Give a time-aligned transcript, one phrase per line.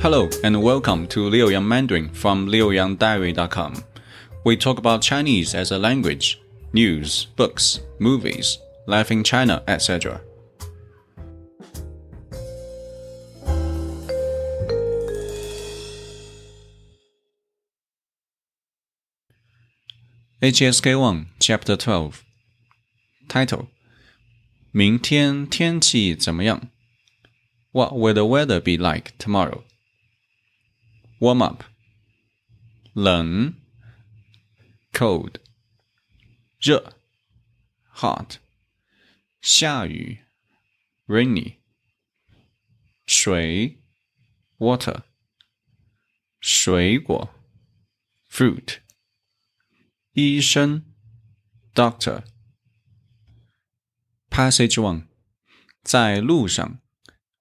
[0.00, 3.84] Hello and welcome to Liu Yang Mandarin from liuyangdiary.com.
[4.44, 6.40] We talk about Chinese as a language,
[6.72, 10.20] news, books, movies, life in China, etc.
[20.42, 22.22] HSK 1 Chapter 12
[23.26, 23.66] Title
[24.70, 26.70] 明天天气怎么样
[27.72, 29.64] What will the weather be like tomorrow?
[31.20, 31.64] Warm up
[32.94, 33.54] 冷
[34.92, 35.40] cold
[36.58, 36.94] 热
[37.94, 38.38] hot
[39.40, 40.18] 下雨
[41.06, 41.56] rainy
[43.06, 43.78] 水
[44.58, 45.02] water
[46.40, 47.34] 水果
[48.30, 48.78] fruit
[50.12, 50.82] 医生
[51.74, 52.24] doctor
[54.30, 55.06] Passage one
[55.82, 56.80] 在路上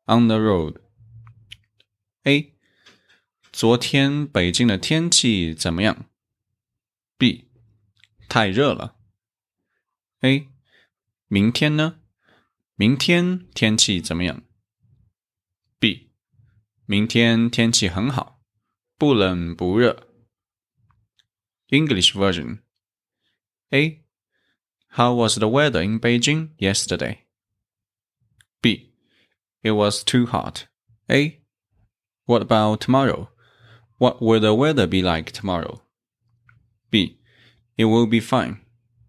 [0.05, 0.81] on the road
[2.23, 2.53] A
[3.51, 6.09] 昨天北京的天气怎么样？
[7.17, 7.49] B
[8.27, 8.97] 太热了。
[10.19, 10.49] A
[11.27, 12.01] 明天呢？
[12.75, 14.43] 明天天气怎么样？
[15.79, 16.11] B
[16.85, 18.41] 明天天气很好，
[18.97, 20.09] 不冷不热。
[21.69, 22.59] English version
[23.69, 24.03] A
[24.89, 27.19] How was the weather in Beijing yesterday?
[28.61, 28.93] B
[29.61, 30.67] It was too hot.
[31.07, 31.41] A
[32.25, 33.29] What about tomorrow?
[33.99, 35.81] What will the weather be like tomorrow?
[36.91, 37.19] B.
[37.77, 38.61] It will be fine,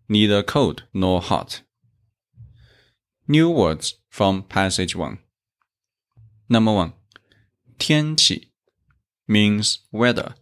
[0.09, 1.63] neither cold nor hot.
[3.29, 5.19] New words from passage 1.
[6.49, 6.93] Number 1.
[7.79, 8.53] 天气
[9.27, 10.35] means weather.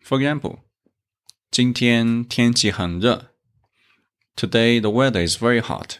[0.00, 0.60] For example,
[1.50, 3.34] 今天天气很热.
[4.36, 5.98] Today the weather is very hot.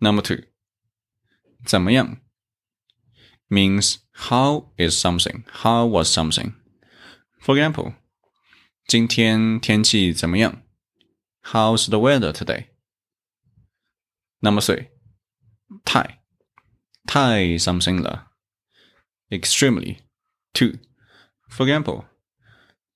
[0.00, 0.44] Number 2.
[1.64, 2.20] 怎么样
[3.52, 6.54] means how is something, how was something.
[7.40, 7.94] For example,
[8.86, 10.62] 今天天气怎么样?
[11.42, 12.66] How's the weather today?
[14.40, 14.88] Number three,
[15.84, 16.20] 太
[17.06, 18.28] 太 something 了
[19.30, 19.98] extremely.
[20.52, 20.78] Two,
[21.48, 22.04] for example,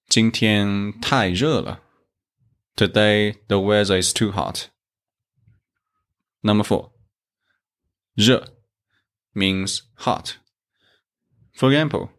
[0.09, 1.81] 今天太热了
[2.77, 4.69] Today the weather is too hot.
[6.43, 6.93] Number four,
[8.17, 8.49] 热
[9.35, 10.37] means hot.
[11.57, 12.11] For example,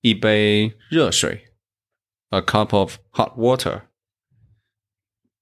[0.00, 1.54] 一杯热水
[2.30, 3.88] a cup of hot water.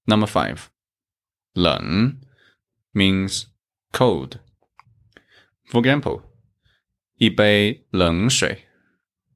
[0.05, 0.67] Number five,
[1.53, 2.19] 冷
[2.93, 3.45] means
[3.91, 4.39] cold.
[5.65, 6.23] For example,
[7.15, 8.67] 一杯冷水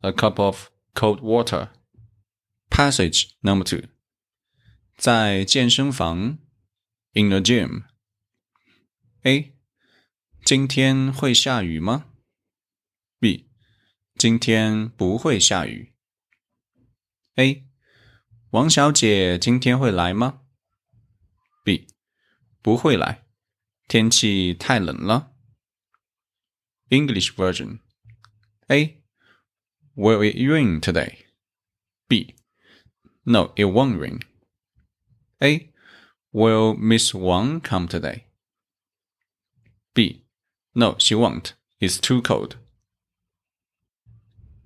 [0.02, 1.69] a cup of cold water.
[2.69, 3.90] Passage number two,
[4.96, 6.38] 在健身房
[7.14, 7.84] in the gym.
[9.24, 9.53] A.
[10.44, 12.06] 今天会下雨吗？
[13.19, 13.50] B.
[14.16, 15.94] 今天不会下雨。
[17.36, 17.68] A.
[18.52, 20.42] 王小姐今天会来吗？
[21.64, 21.88] B.
[22.62, 23.25] 不会来，
[23.88, 25.34] 天气太冷了。
[26.90, 27.80] English version.
[28.68, 29.02] A.
[29.96, 31.25] Will it rain today?
[32.08, 32.36] B.
[33.24, 34.22] No, it won't rain.
[35.40, 35.74] A.
[36.31, 38.25] Will Miss Wang come today?
[39.94, 40.25] B.
[40.74, 41.53] No, she won't.
[41.80, 42.58] It's too cold.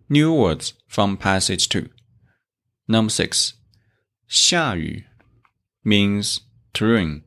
[0.10, 1.90] New words from passage 2.
[2.88, 3.54] Number 6.
[4.28, 5.06] 下雨
[5.84, 6.40] means
[6.74, 7.24] to rain.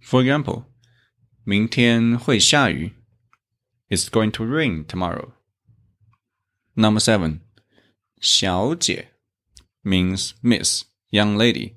[0.00, 0.64] For example,
[1.44, 2.92] 明天会下雨
[3.88, 5.32] It's going to rain tomorrow.
[6.74, 7.40] Number 7.
[8.20, 9.12] 小姐
[9.82, 11.74] means miss, young lady.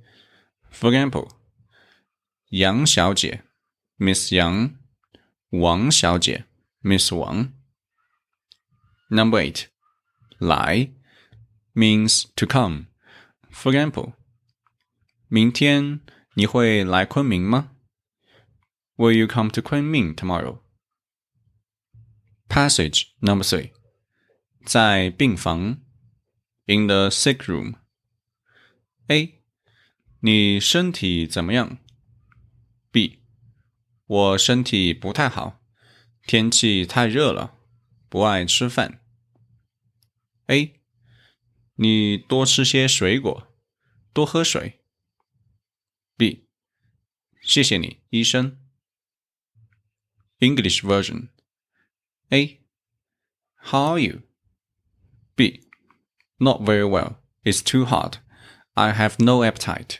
[0.71, 1.29] For example,
[2.49, 3.43] 杨小姐
[3.97, 4.75] Miss Yang,
[5.49, 6.45] 王小姐
[6.81, 7.51] Miss Wang.
[9.09, 9.67] Number 8.
[10.41, 10.91] 来
[11.73, 12.85] means to come.
[13.51, 14.13] For example,
[15.27, 15.99] 明天
[16.35, 17.71] 你会来昆明吗？
[18.95, 20.59] Will you come to Kunming tomorrow?
[22.49, 23.71] Passage number three.
[24.65, 25.81] 在病房
[26.65, 27.75] in the sick room.
[29.07, 29.41] A.
[30.21, 31.77] 你身体怎么样？
[32.91, 33.23] B.
[34.05, 35.61] 我身体不太好，
[36.25, 37.55] 天气太热了，
[38.09, 39.00] 不爱吃饭。
[40.47, 40.81] A，
[41.75, 43.47] 你多吃些水果，
[44.13, 44.81] 多喝水。
[46.15, 46.47] B，
[47.41, 48.57] 谢谢你，医生。
[50.39, 51.29] English version
[52.29, 52.61] A.
[53.55, 54.21] How are you?
[55.35, 55.63] B.
[56.37, 57.17] Not very well.
[57.43, 58.19] It's too hot.
[58.73, 59.99] I have no appetite.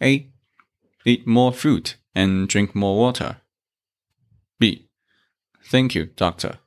[0.00, 0.32] A.
[1.04, 3.40] Eat more fruit and drink more water.
[4.58, 4.88] B.
[5.70, 6.58] Thank you, doctor.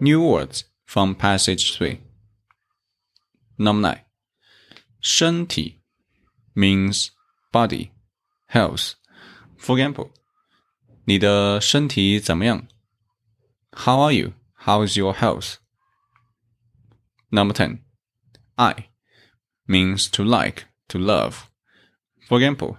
[0.00, 1.99] New words from passage three.
[3.57, 4.05] Number nine.
[5.01, 5.81] 身体
[6.55, 7.09] means
[7.51, 7.91] body,
[8.49, 8.93] health.
[9.57, 10.11] For example,
[11.05, 12.67] 你的身体怎么样?
[13.71, 14.33] How are you?
[14.55, 15.57] How is your health?
[17.29, 17.79] Number 10.
[18.55, 18.89] 爱
[19.67, 21.47] means to like, to love.
[22.27, 22.77] For example,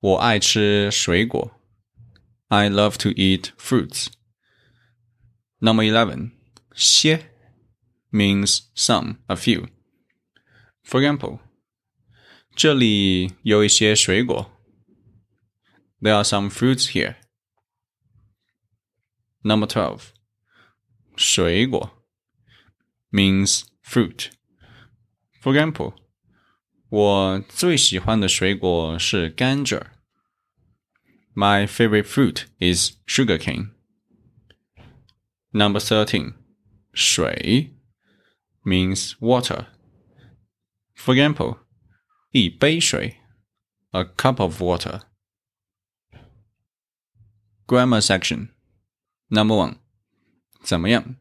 [0.00, 1.50] 我爱吃水果.
[2.48, 4.08] I love to eat fruits.
[5.58, 6.35] Number 11
[6.75, 7.31] 些
[8.11, 9.67] means some, a few.
[10.83, 11.39] For example,
[12.55, 14.51] 这里有一些水果.
[16.01, 17.15] There are some fruits here.
[19.43, 20.09] Number 12.
[21.15, 21.91] 水果
[23.11, 24.31] means fruit.
[25.41, 25.95] For example,
[26.89, 29.87] 我最喜欢的水果是甘蔗。
[31.33, 33.69] My favorite fruit is sugarcane.
[35.51, 36.33] Number 13.
[36.95, 37.73] 水
[38.63, 39.67] means water.
[40.95, 41.59] For example,
[42.31, 43.17] 一杯水
[43.91, 45.01] a cup of water.
[47.67, 48.49] Grammar section.
[49.29, 49.77] Number 1.
[50.63, 51.15] 怎么样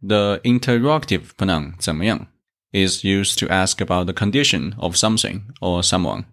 [0.00, 2.28] The interrogative pronoun 怎么样
[2.72, 6.24] is used to ask about the condition of something or someone.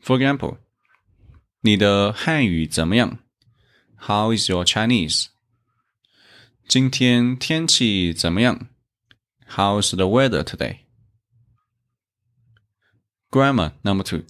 [0.00, 0.58] For example,
[1.60, 3.18] 你的汉语怎么样
[3.96, 5.28] How is your Chinese?
[6.68, 8.68] 今天天气怎么样
[9.50, 10.80] How's the weather today?
[13.30, 14.24] Grammar number two.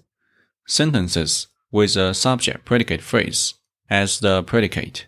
[0.66, 3.54] Sentences with a subject predicate phrase
[3.88, 5.06] as the predicate.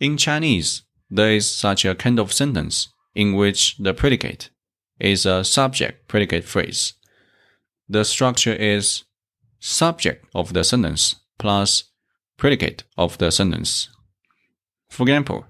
[0.00, 4.50] In Chinese, there is such a kind of sentence in which the predicate
[4.98, 6.94] is a subject predicate phrase.
[7.88, 9.04] The structure is
[9.60, 11.84] subject of the sentence plus
[12.36, 13.88] predicate of the sentence.
[14.88, 15.46] For example,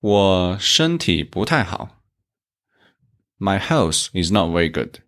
[0.00, 2.02] 我身体不太好.
[3.38, 5.00] My health is not very good.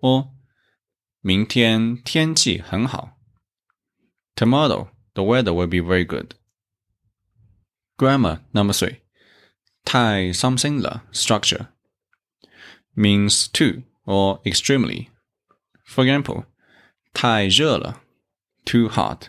[0.00, 0.30] Or
[1.20, 3.18] 明天天气很好.
[4.34, 6.30] Tomorrow the weather will be very good.
[7.96, 9.00] Grammar number three.
[9.84, 11.68] 太 something 了 structure
[12.94, 15.08] means too or extremely.
[15.84, 16.46] For example,
[17.12, 18.02] 太热了
[18.64, 19.28] too hot.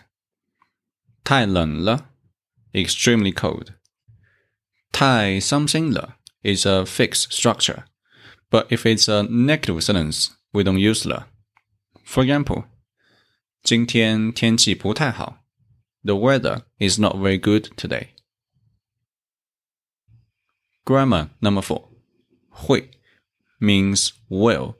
[1.22, 2.10] 太冷了
[2.72, 3.74] extremely cold.
[4.98, 7.84] 太 something 了 is a fixed structure,
[8.50, 11.28] but if it's a negative sentence, we don't use 了.
[12.04, 12.64] For example,
[13.62, 15.44] 今天天气不太好.
[16.02, 18.08] The weather is not very good today.
[20.84, 21.88] Grammar number four.
[22.50, 22.90] 会
[23.58, 24.76] means will,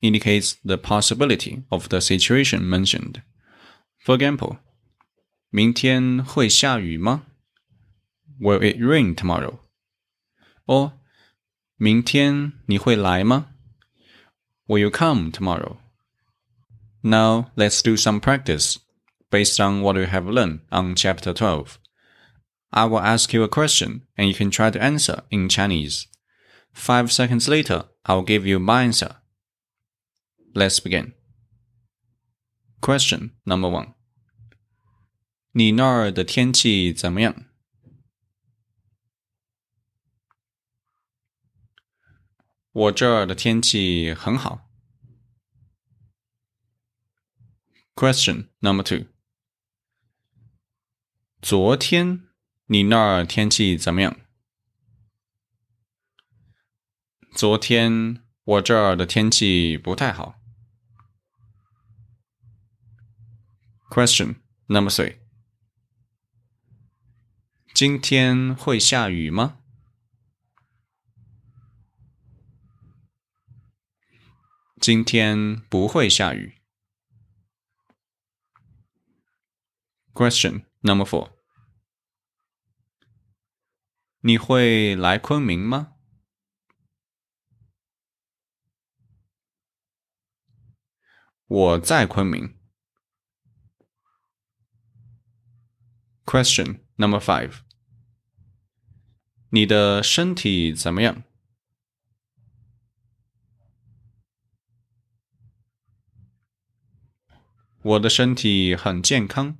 [0.00, 3.22] indicates the possibility of the situation mentioned.
[4.04, 4.58] For example,
[5.50, 7.26] 明天会下雨吗?
[8.38, 9.60] Will it rain tomorrow?
[10.66, 10.92] Or
[11.76, 13.46] 明天你会来吗?
[14.66, 15.78] Will you come tomorrow?
[17.02, 18.76] Now let's do some practice
[19.30, 21.78] based on what we have learned on chapter 12.
[22.70, 26.06] I will ask you a question and you can try to answer in Chinese.
[26.72, 29.16] Five seconds later, I'll give you my answer.
[30.54, 31.12] Let's begin.
[32.80, 33.94] Question number one.
[35.52, 37.46] 你那儿的天气怎么样？
[42.73, 44.69] 我这儿的天气很好。
[47.93, 49.07] Question number two.
[51.41, 52.29] 昨天
[52.67, 54.17] 你那儿天气怎么样？
[57.35, 60.39] 昨天我这儿的天气不太好。
[63.89, 64.35] Question
[64.67, 65.17] number three.
[67.73, 69.60] 今天会下雨吗？
[74.81, 76.59] 今天不会下雨。
[80.11, 81.33] Question number four.
[84.21, 85.93] 你会来昆明吗？
[91.45, 92.59] 我在昆明。
[96.25, 97.59] Question number five.
[99.51, 101.23] 你的身体怎么样？
[107.82, 109.56] 我的身体很健康。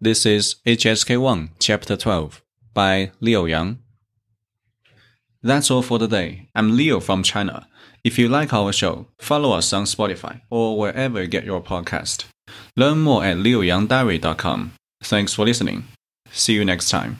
[0.00, 2.40] This is HSK1, Chapter 12
[2.72, 3.78] by Leo Yang.
[5.42, 6.48] That's all for today.
[6.54, 7.66] I'm Leo from China.
[8.02, 12.24] If you like our show, follow us on Spotify or wherever you get your podcast.
[12.76, 14.72] Learn more at leoyangdiary.com.
[15.02, 15.84] Thanks for listening.
[16.30, 17.18] See you next time.